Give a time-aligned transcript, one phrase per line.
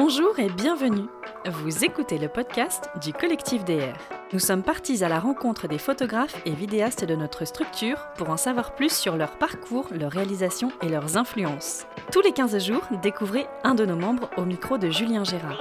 [0.00, 1.08] Bonjour et bienvenue.
[1.44, 3.98] Vous écoutez le podcast du collectif DR.
[4.32, 8.36] Nous sommes partis à la rencontre des photographes et vidéastes de notre structure pour en
[8.36, 11.84] savoir plus sur leur parcours, leurs réalisations et leurs influences.
[12.12, 15.60] Tous les 15 jours, découvrez un de nos membres au micro de Julien Gérard.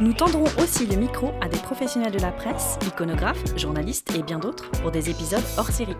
[0.00, 4.40] Nous tendrons aussi le micro à des professionnels de la presse, iconographes, journalistes et bien
[4.40, 5.96] d'autres pour des épisodes hors série.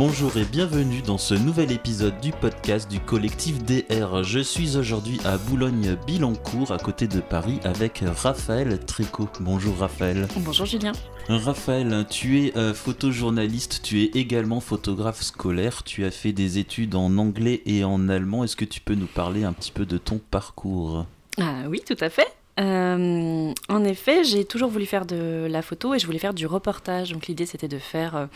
[0.00, 4.22] Bonjour et bienvenue dans ce nouvel épisode du podcast du collectif DR.
[4.22, 9.28] Je suis aujourd'hui à Boulogne-Billancourt, à côté de Paris, avec Raphaël Tricot.
[9.40, 10.26] Bonjour Raphaël.
[10.38, 10.92] Bonjour Julien.
[11.28, 16.94] Raphaël, tu es euh, photojournaliste, tu es également photographe scolaire, tu as fait des études
[16.94, 18.42] en anglais et en allemand.
[18.42, 21.04] Est-ce que tu peux nous parler un petit peu de ton parcours?
[21.38, 22.39] Ah oui, tout à fait.
[22.58, 26.46] Euh, en effet, j'ai toujours voulu faire de la photo et je voulais faire du
[26.46, 27.12] reportage.
[27.12, 28.26] Donc l'idée, c'était de faire euh,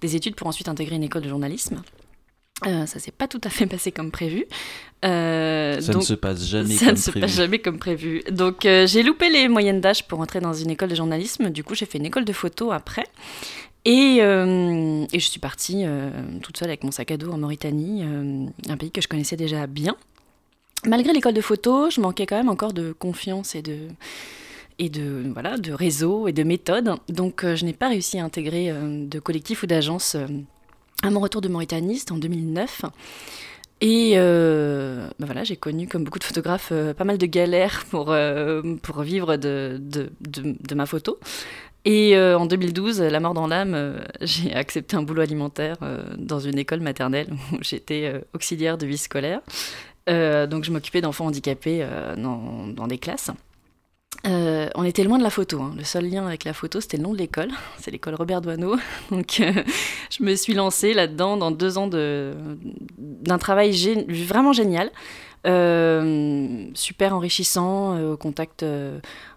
[0.00, 1.82] des études pour ensuite intégrer une école de journalisme.
[2.66, 4.46] Euh, ça s'est pas tout à fait passé comme prévu.
[5.04, 7.26] Euh, ça ne se passe jamais ça comme ne se prévu.
[7.26, 8.22] passe jamais comme prévu.
[8.30, 11.50] Donc euh, j'ai loupé les moyennes d'âge pour entrer dans une école de journalisme.
[11.50, 13.04] Du coup, j'ai fait une école de photo après.
[13.86, 15.84] Et, et je suis partie
[16.42, 19.66] toute seule avec mon sac à dos en Mauritanie, un pays que je connaissais déjà
[19.66, 19.94] bien.
[20.86, 23.88] Malgré l'école de photo, je manquais quand même encore de confiance et de,
[24.78, 26.94] et de, voilà, de réseau et de méthode.
[27.08, 30.26] Donc euh, je n'ai pas réussi à intégrer euh, de collectif ou d'agence euh,
[31.02, 32.82] à mon retour de Mauritanie, c'était en 2009.
[33.80, 38.16] Et ben voilà, j'ai connu, comme beaucoup de photographes, pas mal de galères pour,
[38.80, 41.18] pour vivre de, de, de, de ma photo.
[41.84, 45.76] Et en 2012, la mort dans l'âme, j'ai accepté un boulot alimentaire
[46.16, 49.42] dans une école maternelle où j'étais auxiliaire de vie scolaire.
[50.08, 53.30] Euh, donc je m'occupais d'enfants handicapés euh, dans, dans des classes.
[54.26, 55.60] Euh, on était loin de la photo.
[55.60, 55.74] hein.
[55.76, 57.50] Le seul lien avec la photo, c'était le nom de l'école.
[57.78, 58.76] C'est l'école Robert Doisneau.
[59.10, 59.52] Donc, euh,
[60.10, 63.72] je me suis lancée là-dedans dans deux ans d'un travail
[64.08, 64.90] vraiment génial.
[65.46, 68.64] Euh, super enrichissant au contact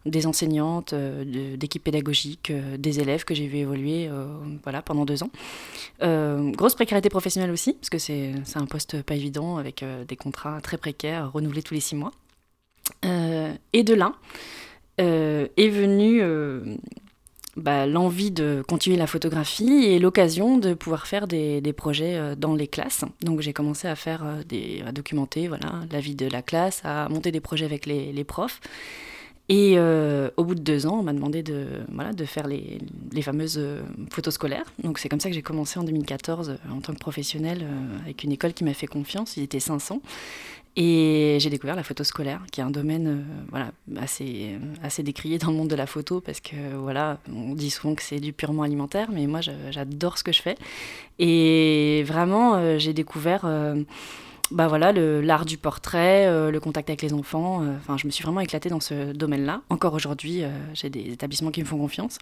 [0.05, 4.09] des enseignantes, d'équipes pédagogiques, des élèves que j'ai vu évoluer
[4.63, 5.29] pendant deux ans.
[5.99, 10.77] Grosse précarité professionnelle aussi, parce que c'est un poste pas évident avec des contrats très
[10.77, 12.13] précaires renouvelés tous les six mois.
[13.73, 14.13] Et de là,
[14.99, 16.61] euh, est venue euh,
[17.55, 22.55] bah, l'envie de continuer la photographie et l'occasion de pouvoir faire des, projets euh, dans
[22.55, 23.05] les classes.
[23.21, 27.31] Donc j'ai commencé à faire à documenter voilà, la vie de la classe, à monter
[27.31, 28.59] des projets avec les, profs.
[29.49, 32.79] Et au bout de deux ans, on m'a demandé de, voilà, de faire les,
[33.13, 33.61] les fameuses
[34.11, 34.65] photos scolaires.
[34.83, 37.99] Donc c'est comme ça que j'ai commencé en 2014 euh, en tant que professionnel euh,
[38.03, 39.37] avec une école qui m'a fait confiance.
[39.37, 40.01] Il était 500.
[40.79, 45.39] Et j'ai découvert la photo scolaire, qui est un domaine euh, voilà, assez, assez décrié
[45.39, 48.31] dans le monde de la photo, parce que voilà, on dit souvent que c'est du
[48.31, 50.55] purement alimentaire, mais moi j'adore ce que je fais.
[51.17, 53.81] Et vraiment, euh, j'ai découvert euh,
[54.51, 57.65] bah voilà, l'art du portrait, le contact avec les enfants.
[57.79, 59.61] Enfin, je me suis vraiment éclatée dans ce domaine-là.
[59.69, 60.43] Encore aujourd'hui,
[60.73, 62.17] j'ai des établissements qui me font confiance.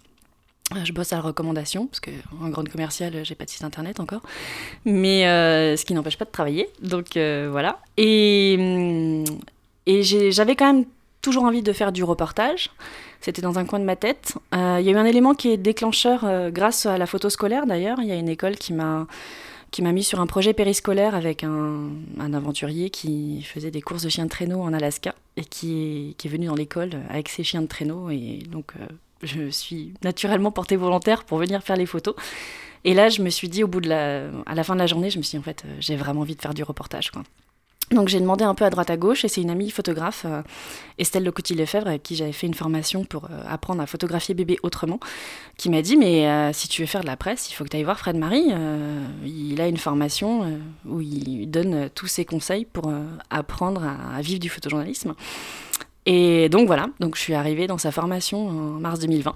[0.74, 4.00] Euh, Je bosse à la recommandation, parce qu'en grande commerciale, j'ai pas de site internet
[4.00, 4.22] encore.
[4.84, 6.68] Mais euh, ce qui n'empêche pas de travailler.
[6.82, 7.78] Donc euh, voilà.
[7.96, 9.24] Et,
[9.86, 10.84] j'ai- j'avais quand même
[11.22, 12.70] toujours envie de faire du reportage.
[13.20, 14.34] C'était dans un coin de ma tête.
[14.54, 17.30] Euh, Il y a eu un élément qui est déclencheur euh, grâce à la photo
[17.30, 17.98] scolaire d'ailleurs.
[18.00, 19.06] Il y a une école qui m'a
[19.72, 21.88] qui m'a mis sur un projet périscolaire avec un,
[22.20, 25.72] un aventurier qui faisait des courses de chiens de traîneau en Alaska et qui
[26.10, 28.08] est, qui est venu dans l'école avec ses chiens de traîneau.
[28.10, 28.86] Et donc, euh,
[29.26, 32.14] je suis naturellement portée volontaire pour venir faire les photos.
[32.86, 34.86] Et là, je me suis dit, au bout de la, à la fin de la
[34.86, 37.10] journée, je me suis dit, en fait, euh, j'ai vraiment envie de faire du reportage.
[37.90, 40.42] Donc j'ai demandé un peu à droite à gauche et c'est une amie photographe, euh,
[40.98, 44.98] Estelle Lecoutille-Lefebvre, avec qui j'avais fait une formation pour euh, apprendre à photographier bébé autrement,
[45.56, 47.76] qui m'a dit mais si tu veux faire de la presse, il faut que tu
[47.76, 48.52] ailles voir Fred Marie.
[49.24, 52.92] il a une formation où il donne tous ses conseils pour
[53.30, 55.14] apprendre à vivre du photojournalisme.
[56.06, 59.34] Et donc voilà, donc je suis arrivée dans sa formation en mars 2020.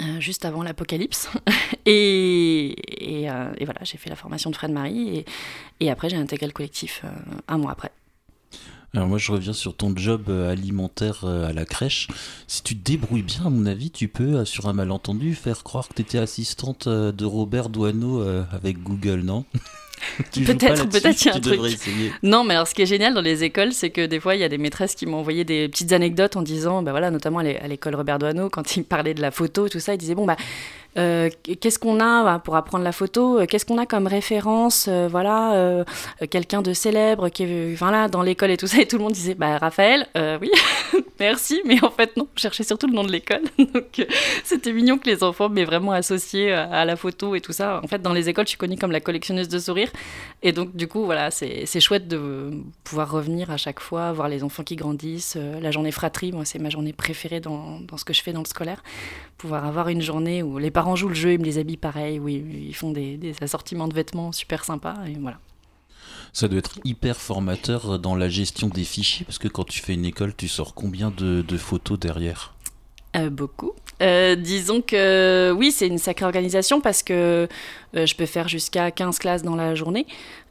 [0.00, 1.28] euh, juste avant l'apocalypse.
[1.86, 5.24] et, et, euh, et voilà, j'ai fait la formation de Fred Marie et,
[5.80, 7.08] et après j'ai intégré le collectif euh,
[7.48, 7.92] un mois après.
[8.96, 12.08] Alors moi je reviens sur ton job euh, alimentaire euh, à la crèche.
[12.46, 15.62] Si tu te débrouilles bien, à mon avis, tu peux, euh, sur un malentendu, faire
[15.64, 19.44] croire que tu étais assistante de Robert Doisneau euh, avec Google, non?
[20.34, 21.60] Peut-être, peut-être il y a un truc.
[21.64, 22.12] essayer.
[22.22, 24.40] Non, mais alors ce qui est génial dans les écoles, c'est que des fois, il
[24.42, 27.38] y a des maîtresses qui m'ont envoyé des petites anecdotes en disant, bah voilà, notamment
[27.38, 30.26] à l'école Robert Doisneau, quand ils parlaient de la photo, tout ça, ils disaient, bon,
[30.26, 30.36] bah,
[30.98, 34.86] euh, qu'est-ce qu'on a bah, pour apprendre la photo euh, Qu'est-ce qu'on a comme référence
[34.88, 35.84] euh, Voilà,
[36.30, 38.80] quelqu'un de célèbre qui est voilà, dans l'école et tout ça.
[38.80, 40.06] Et tout le monde disait bah, Raphaël,
[40.40, 40.50] oui,
[41.20, 43.42] merci, mais en fait, non, je cherchais surtout le nom de l'école.
[43.58, 44.06] Donc,
[44.44, 47.80] c'était mignon que les enfants m'aient vraiment associé à la photo et tout ça.
[47.82, 49.90] En fait, dans les écoles, je suis connue comme la collectionneuse de sourires.
[50.42, 52.52] Et donc, du coup, voilà, c'est chouette de
[52.84, 55.36] pouvoir revenir à chaque fois, voir les enfants qui grandissent.
[55.60, 58.46] La journée fratrie, moi, c'est ma journée préférée dans, ce que je fais dans le
[58.46, 58.82] scolaire.
[59.38, 62.18] Pouvoir avoir une journée où les parents joue le jeu, ils me les habillent pareil,
[62.18, 65.38] oui, ils font des, assortiments de vêtements super sympas, et voilà.
[66.32, 69.94] Ça doit être hyper formateur dans la gestion des fichiers, parce que quand tu fais
[69.94, 72.54] une école, tu sors combien de, photos derrière?
[73.16, 73.72] Euh, beaucoup.
[74.02, 77.48] Euh, disons que oui, c'est une sacrée organisation parce que
[77.96, 80.06] euh, je peux faire jusqu'à 15 classes dans la journée.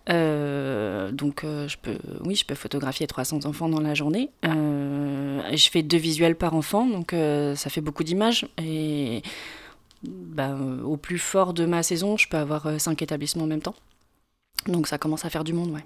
[0.07, 4.29] Donc je peux, oui, je peux photographier 300 enfants dans la journée.
[4.43, 7.15] et je fais deux visuels par enfant, donc
[7.55, 8.47] ça fait beaucoup d'images.
[8.57, 9.21] Et
[10.07, 13.47] bah, euh, au plus fort de ma saison, je peux avoir euh, cinq établissements en
[13.47, 13.75] même temps.
[14.67, 15.85] Donc ça commence à faire du monde, ouais.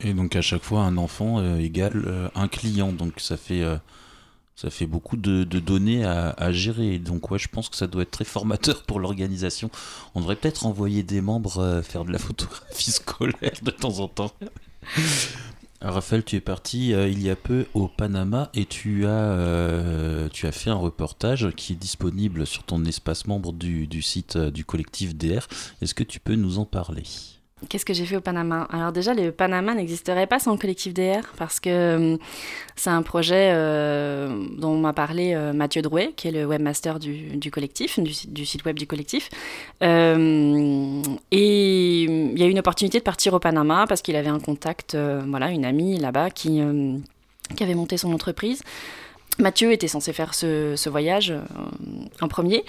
[0.00, 2.92] Et donc à chaque fois, un enfant euh, égale un client.
[2.92, 3.62] Donc ça fait,
[4.60, 6.98] ça fait beaucoup de, données à, gérer.
[6.98, 9.70] Donc ouais, je pense que ça doit être très formateur pour l'organisation.
[10.14, 14.32] On devrait peut-être envoyer des membres faire de la photographie scolaire de temps en temps.
[15.80, 20.28] Raphaël, tu es parti euh, il y a peu au Panama et tu as, euh,
[20.28, 24.36] tu as fait un reportage qui est disponible sur ton espace membre du, du site
[24.36, 25.48] euh, du collectif DR.
[25.80, 27.04] Est-ce que tu peux nous en parler?
[27.68, 28.66] Qu'est-ce que j'ai fait au Panama?
[28.70, 32.16] Alors déjà, le Panama n'existerait pas sans le collectif DR parce que euh,
[32.74, 37.36] c'est un projet euh, dont m'a parlé euh, Mathieu Drouet, qui est le webmaster du,
[37.36, 39.28] du collectif, du, site web du collectif.
[39.82, 40.14] et
[41.32, 44.96] il y a eu une opportunité de partir au Panama parce qu'il avait un contact,
[45.26, 46.62] voilà, une amie là-bas qui,
[47.56, 48.62] qui avait monté son entreprise.
[49.40, 51.40] Mathieu était censé faire ce, voyage euh,
[52.20, 52.64] en premier.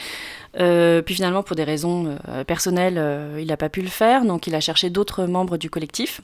[0.59, 3.01] Euh, puis finalement, pour des raisons euh, personnelles,
[3.39, 6.21] il n'a pas pu le faire, donc il a cherché d'autres membres du collectif.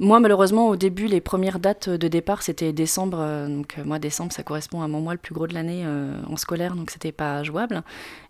[0.00, 3.18] Moi, malheureusement, au début, les premières dates de départ, c'était décembre.
[3.20, 5.82] Euh, donc, euh, moi, décembre, ça correspond à mon mois le plus gros de l'année
[5.84, 7.82] euh, en scolaire, donc c'était pas jouable.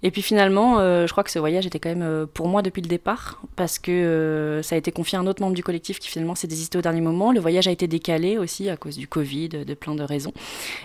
[0.03, 2.89] Et puis finalement, je crois que ce voyage était quand même pour moi depuis le
[2.89, 6.35] départ, parce que ça a été confié à un autre membre du collectif qui finalement
[6.35, 7.33] s'est désisté au dernier moment.
[7.33, 10.33] Le voyage a été décalé aussi à cause du Covid, de plein de raisons.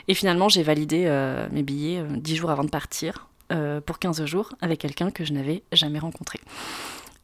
[0.08, 1.10] Et finalement, j'ai validé
[1.52, 3.28] mes billets dix jours avant de partir
[3.86, 6.40] pour 15 jours avec quelqu'un que je n'avais jamais rencontré.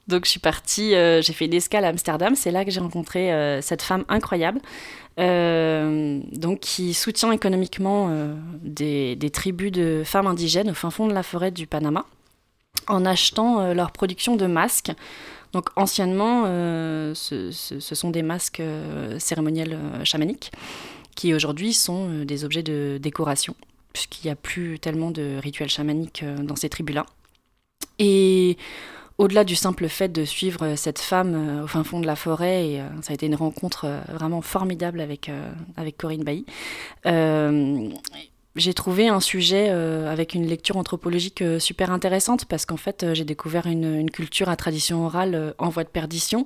[0.07, 2.35] Donc je suis partie, euh, j'ai fait une escale à Amsterdam.
[2.35, 4.61] C'est là que j'ai rencontré euh, cette femme incroyable,
[5.19, 8.11] euh, donc qui soutient économiquement
[8.61, 12.05] des, tribus de femmes indigènes au fin fond de la forêt du Panama,
[12.87, 14.91] en achetant leur production de masques.
[15.53, 16.43] Donc anciennement,
[17.15, 18.61] ce, ce, sont des masques
[19.17, 20.51] cérémoniels chamaniques
[21.15, 23.55] qui aujourd'hui sont des objets de décoration,
[23.93, 27.05] puisqu'il n'y a plus tellement de rituels chamaniques dans ces tribus-là.
[27.99, 28.57] Et
[29.17, 32.15] au-delà du simple fait de suivre euh, cette femme euh, au fin fond de la
[32.15, 35.31] forêt, et euh, ça a été une rencontre vraiment formidable avec,
[35.77, 36.45] avec Corinne Bailly,
[38.55, 43.65] j'ai trouvé un sujet avec une lecture anthropologique super intéressante parce qu'en fait j'ai découvert
[43.67, 46.45] une, culture à tradition orale en voie de perdition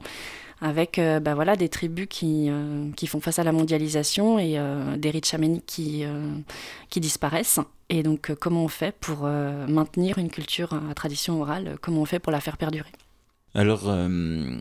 [0.61, 2.49] avec bah voilà, des tribus qui,
[2.95, 4.59] qui font face à la mondialisation et
[4.97, 6.03] des rites chamaniques qui,
[6.89, 7.59] qui disparaissent.
[7.89, 12.01] Et donc, euh, comment on fait pour euh, maintenir une culture à tradition orale Comment
[12.01, 12.91] on fait pour la faire perdurer?
[13.55, 14.57] Alors, euh,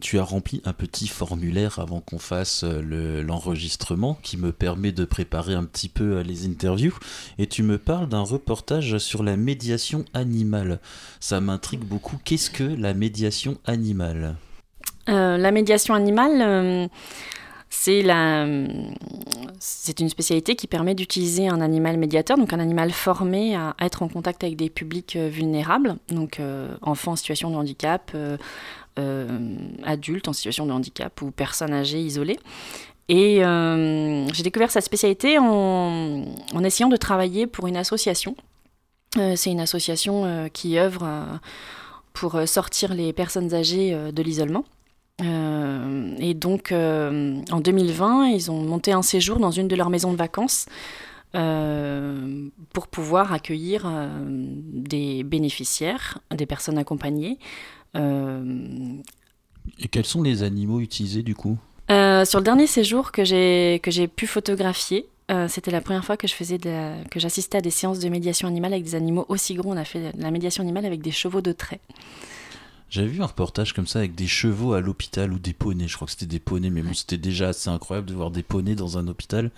[0.00, 5.54] tu as rempli un petit formulaire avant qu'on fasse l'enregistrement qui me permet de préparer
[5.54, 6.96] un petit peu les interviews.
[7.38, 10.80] Et tu me parles d'un reportage sur la médiation animale.
[11.20, 12.16] Ça m'intrigue beaucoup.
[12.24, 14.36] Qu'est-ce que la médiation animale?
[15.06, 16.90] La médiation animale,
[17.70, 18.46] c'est la,
[19.58, 24.02] c'est une spécialité qui permet d'utiliser un animal médiateur, donc un animal formé à être
[24.02, 28.38] en contact avec des publics euh, vulnérables, donc euh, enfants en situation de handicap, euh,
[29.84, 32.38] adultes en situation de handicap ou personnes âgées isolées.
[33.10, 38.36] Et j'ai découvert cette spécialité en, en, essayant de travailler pour une association.
[39.14, 41.40] c'est une association qui œuvre
[42.12, 44.64] pour sortir les personnes âgées de l'isolement.
[45.22, 49.90] Euh, et donc, euh, en 2020, ils ont monté un séjour dans une de leurs
[49.90, 50.66] maisons de vacances
[51.34, 53.90] euh, pour pouvoir accueillir
[54.26, 57.38] des bénéficiaires, des personnes accompagnées.
[57.94, 61.58] Et quels sont les animaux utilisés du coup?
[61.88, 65.08] Sur le dernier séjour que j'ai que j'ai pu photographier,
[65.48, 68.72] c'était la première fois que je faisais que j'assistais à des séances de médiation animale
[68.72, 69.72] avec des animaux aussi gros.
[69.72, 71.80] On a fait de la médiation animale avec des chevaux de trait.
[72.90, 75.88] J'avais vu un reportage comme ça avec des chevaux à l'hôpital ou des poneys.
[75.88, 78.42] Je crois que c'était des poneys, mais bon, c'était déjà assez incroyable de voir des
[78.42, 79.50] poneys dans un hôpital.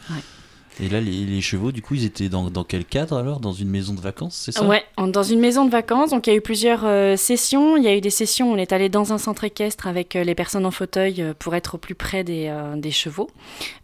[0.82, 3.40] Et là, les, chevaux, du coup, ils étaient dans, dans quel cadre alors?
[3.40, 4.64] Dans une maison de vacances, c'est ça?
[4.64, 6.10] Ouais, en- dans une maison de vacances.
[6.10, 7.76] Donc il y a eu plusieurs euh, sessions.
[7.76, 10.16] Il y a eu des sessions où on est allé dans un centre équestre avec
[10.16, 12.50] euh, les personnes en fauteuil euh, pour être au plus près des,
[12.90, 13.30] chevaux.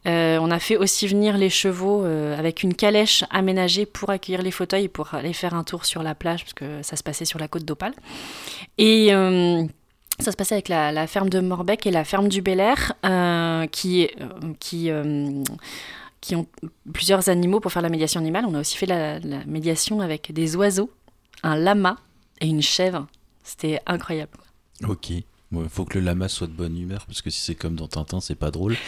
[0.04, 4.84] On a fait aussi venir les chevaux avec une calèche aménagée pour accueillir les fauteuils
[4.84, 7.38] et pour aller faire un tour sur la plage parce que ça se passait sur
[7.38, 7.94] la côte d'Opale.
[8.78, 9.10] Et
[10.18, 12.94] ça se passait avec la, ferme de Morbec et la ferme du Bel Air
[13.70, 14.08] qui,
[14.58, 14.90] qui
[16.20, 16.46] qui ont
[16.92, 18.44] plusieurs animaux pour faire la médiation animale.
[18.48, 20.90] On a aussi fait la, la médiation avec des oiseaux,
[21.42, 21.96] un lama
[22.40, 23.06] et une chèvre.
[23.42, 24.38] C'était incroyable.
[24.86, 25.12] Ok.
[25.52, 27.86] Il faut que le lama soit de bonne humeur, parce que si c'est comme dans
[27.86, 28.76] Tintin, c'est pas drôle.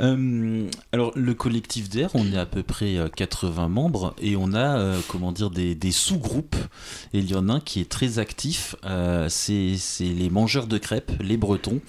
[0.00, 4.52] Euh, alors, le collectif d'air, on est à peu près euh, 80 membres et on
[4.52, 6.56] a, euh, comment dire, des, des sous-groupes.
[7.12, 10.78] Et il y en a un qui est très actif, euh, c'est les mangeurs de
[10.78, 11.80] crêpes, les Bretons.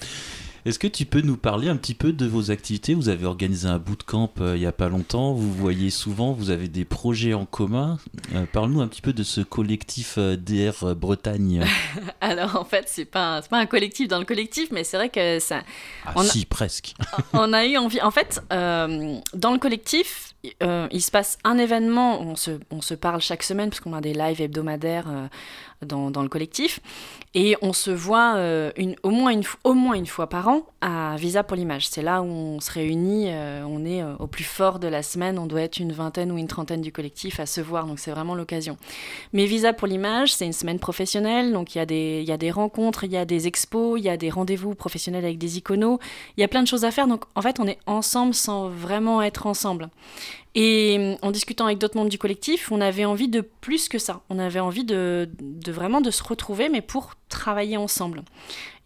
[0.66, 2.96] Est-ce que tu peux nous parler un petit peu de vos activités?
[2.96, 6.50] Vous avez organisé un bootcamp euh, il n'y a pas longtemps, vous voyez souvent, vous
[6.50, 8.00] avez des projets en commun.
[8.34, 11.64] Euh, Parle-nous un petit peu de ce collectif euh, DR Bretagne.
[12.22, 15.10] Alors en fait, c'est pas, un- pas un collectif dans le collectif, mais c'est vrai
[15.10, 15.62] que ça,
[16.04, 16.94] Ah On a- si, presque.
[17.34, 18.02] on a eu envie.
[18.02, 22.22] En fait, euh, dans le collectif, euh, il se passe un événement.
[22.22, 25.28] On se, parle chaque semaine parce qu'on a des lives hebdomadaires euh,
[25.82, 26.80] dans, le collectif.
[27.34, 28.72] Et on se voit euh,
[29.04, 31.88] au, moins une, fois par an à Visa pour l'image.
[31.88, 33.30] C'est là où on se réunit.
[33.66, 35.38] on est au plus fort de la semaine.
[35.38, 37.86] On doit être une vingtaine ou une trentaine du collectif à se voir.
[37.86, 38.78] Donc c'est vraiment l'occasion.
[39.34, 41.52] Mais Visa pour l'image, c'est une semaine professionnelle.
[41.52, 44.10] Donc il y, il y a des rencontres, il y a des expos, il y
[44.10, 46.00] a des rendez-vous professionnels avec des iconos.
[46.38, 47.08] Il y a plein de choses à faire.
[47.08, 49.90] Donc en fait, on est ensemble sans vraiment être ensemble.
[50.56, 54.00] Et hum, en discutant avec d'autres membres du collectif, on avait envie de plus que
[54.00, 54.22] ça.
[54.30, 55.30] On avait envie de,
[55.68, 58.24] vraiment de se retrouver, mais pour travailler ensemble.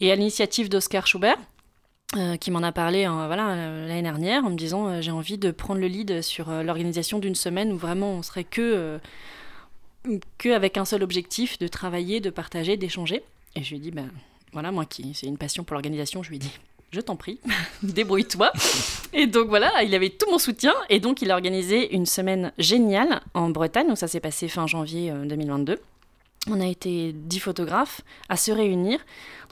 [0.01, 1.37] Et à l'initiative d'Oscar Schubert,
[2.17, 5.11] euh, qui m'en a parlé euh, voilà, euh, l'année dernière en me disant euh, j'ai
[5.11, 8.99] envie de prendre le lead sur l'organisation d'une semaine où vraiment on serait que,
[10.39, 13.21] que avec un seul objectif de travailler, de partager, d'échanger.
[13.55, 14.09] Et je lui ai dit ben
[14.53, 16.59] voilà moi qui c'est une passion pour l'organisation, je lui ai dit
[16.91, 17.39] je t'en prie,
[17.83, 18.51] débrouille-toi.
[19.13, 22.51] Et donc voilà, il avait tout mon soutien et donc il a organisé une semaine
[22.57, 23.87] géniale en Bretagne.
[23.87, 25.79] Donc ça s'est passé fin janvier euh, 2022.
[26.49, 28.99] On a été dix photographes à se réunir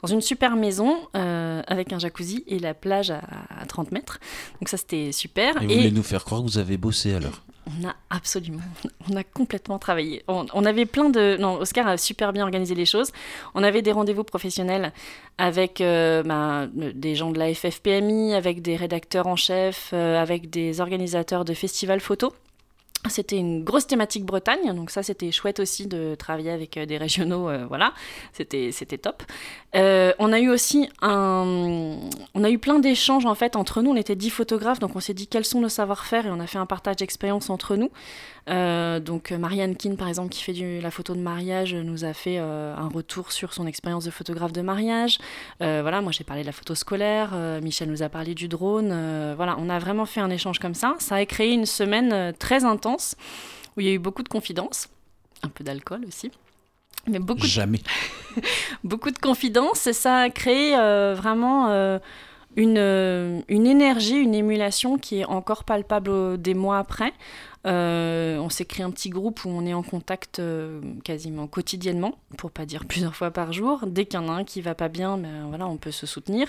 [0.02, 3.20] dans une super maison euh, avec un jacuzzi et la plage à,
[3.60, 4.18] à 30 mètres.
[4.60, 5.62] Donc ça c'était super.
[5.62, 7.42] Et vous voulez nous faire croire que vous avez bossé alors?
[7.68, 8.62] On a absolument,
[9.10, 10.22] on a complètement travaillé.
[10.26, 13.12] On, avait plein de, non, Oscar a super bien organisé les choses.
[13.54, 14.92] On avait des rendez-vous professionnels
[15.36, 20.48] avec euh, bah, des gens de la FFPMI, avec des rédacteurs en chef, euh, avec
[20.48, 22.32] des organisateurs de festivals photo.
[23.06, 26.98] C'était une grosse thématique Bretagne, donc ça c'était chouette aussi de travailler avec euh, des
[26.98, 27.94] régionaux, euh, voilà,
[28.32, 29.22] c'était top.
[29.76, 32.00] Euh, on a eu aussi un,
[32.34, 33.92] on a eu plein d'échanges en fait entre nous.
[33.92, 36.26] On était dix photographes, donc on s'est dit quels sont nos savoir-faire?
[36.26, 37.90] Et on a fait un partage d'expérience entre nous.
[38.48, 42.88] Donc Marianne Kin par exemple qui fait la photo de mariage nous a fait un
[42.88, 45.18] retour sur son expérience de photographe de mariage.
[45.60, 48.88] Voilà, moi j'ai parlé de la photo scolaire, Michel nous a parlé du drone.
[49.36, 50.96] voilà, on a vraiment fait un échange comme ça.
[50.98, 54.88] Ça a créé une semaine très intense où il y a eu beaucoup de confidences,
[55.42, 56.30] un peu d'alcool aussi.
[57.06, 57.80] Mais beaucoup de Jamais.
[58.84, 61.98] beaucoup de confidences et ça a créé euh, vraiment euh,
[62.56, 67.12] une, euh, une énergie, une émulation qui est encore palpable des mois après.
[67.68, 72.14] Euh, on s'est créé un petit groupe où on est en contact euh, quasiment quotidiennement,
[72.38, 73.80] pour pas dire plusieurs fois par jour.
[73.86, 76.06] Dès qu'il y en a un qui va pas bien, ben, voilà, on peut se
[76.06, 76.48] soutenir.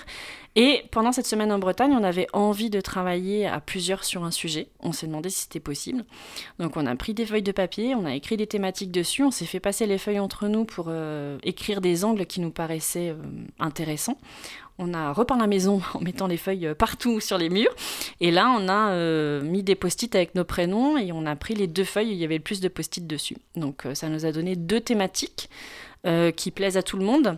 [0.56, 4.30] Et pendant cette semaine en Bretagne, on avait envie de travailler à plusieurs sur un
[4.30, 4.68] sujet.
[4.80, 6.04] On s'est demandé si c'était possible.
[6.58, 9.30] Donc on a pris des feuilles de papier, on a écrit des thématiques dessus, on
[9.30, 13.14] s'est fait passer les feuilles entre nous pour euh, écrire des angles qui nous paraissaient
[13.58, 14.16] intéressants.
[14.82, 17.74] On a repeint la maison en mettant les feuilles euh, partout sur les murs.
[18.20, 21.54] Et là, on a euh, mis des post-it avec nos prénoms et on a pris
[21.54, 23.36] les deux feuilles où il y avait le plus de post-it dessus.
[23.54, 25.48] Donc euh, ça nous a donné deux thématiques
[26.34, 27.36] qui plaisent à tout le monde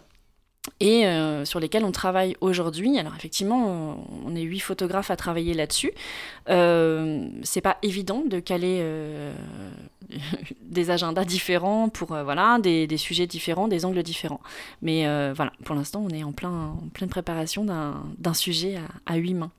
[0.78, 1.04] et
[1.44, 2.96] sur lesquelles on travaille aujourd'hui.
[2.96, 5.90] Alors effectivement, on, est huit photographes à travailler là-dessus.
[6.46, 8.84] C'est pas évident de caler
[10.62, 14.40] des agendas différents pour euh, voilà des, des sujets différents, des angles différents.
[14.80, 19.12] Mais euh, voilà, pour l'instant, on est en, plein, en pleine préparation d'un sujet à,
[19.12, 19.50] à huit mains.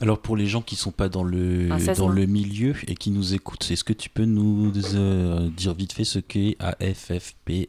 [0.00, 2.94] Alors pour les gens qui sont pas dans le Un 16 dans le milieu et
[2.94, 7.64] qui nous écoutent, est-ce que tu peux nous euh, dire vite fait ce qu'est AFFPMI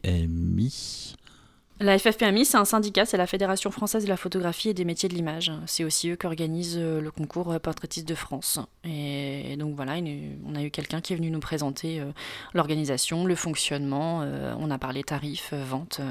[1.81, 5.07] La FFPMI, c'est un syndicat, c'est la Fédération française de la photographie et des métiers
[5.07, 5.49] de l'image.
[5.65, 8.59] C'est aussi eux qui organisent euh, le concours euh, Portraitiste de France.
[8.83, 9.93] Et donc voilà,
[10.45, 12.11] on a eu quelqu'un qui est venu nous présenter euh,
[12.53, 14.19] l'organisation, le fonctionnement,
[14.59, 16.01] on a parlé tarifs, vente,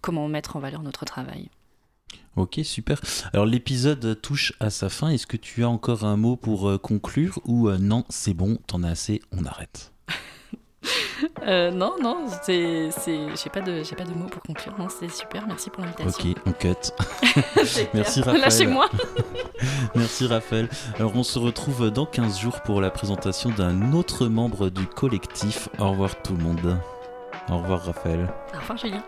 [0.00, 1.48] comment mettre en valeur notre travail.
[2.34, 3.00] Ok, super.
[3.32, 5.10] Alors l'épisode touche à sa fin.
[5.10, 8.90] Est-ce que tu as encore un mot pour conclure ou non, c'est bon, t'en as
[8.90, 9.93] assez, on arrête?
[11.46, 14.72] Euh, non, non, c'est, j'ai pas de, j'ai pas de mots pour conclure.
[14.78, 15.46] Non, c'est super.
[15.46, 16.30] Merci pour l'invitation.
[16.30, 16.74] Ok, on cut.
[17.94, 18.40] Merci Raphaël.
[18.40, 18.88] Lâchez-moi.
[19.94, 20.68] Merci Raphaël.
[20.98, 25.68] Alors on se retrouve dans 15 jours pour la présentation d'un autre membre du collectif.
[25.78, 26.78] Au revoir tout le monde.
[27.50, 28.32] Au revoir Raphaël.
[28.54, 29.02] Au revoir Julien.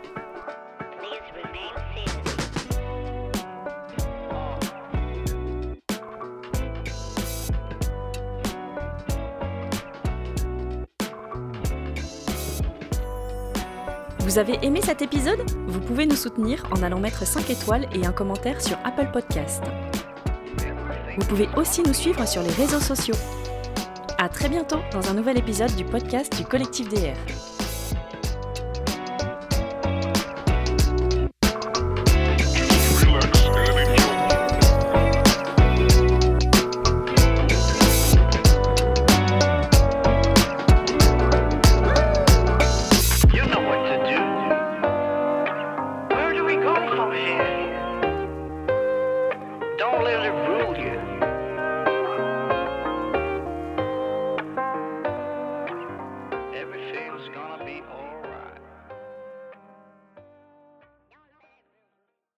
[14.26, 15.38] Vous avez aimé cet épisode?
[15.68, 19.62] Vous pouvez nous soutenir en allant mettre 5 étoiles et un commentaire sur Apple Podcast.
[21.16, 23.14] Vous pouvez aussi nous suivre sur les réseaux sociaux.
[24.18, 27.55] À très bientôt dans un nouvel épisode du podcast du collectif DR.